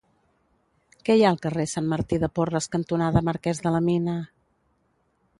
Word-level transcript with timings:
Què 1.09 1.17
hi 1.17 1.19
ha 1.25 1.27
al 1.33 1.37
carrer 1.43 1.65
Sant 1.73 1.91
Martí 1.91 2.17
de 2.23 2.29
Porres 2.39 2.67
cantonada 2.75 3.23
Marquès 3.27 3.61
de 3.67 3.75
la 3.75 3.83
Mina? 3.89 4.17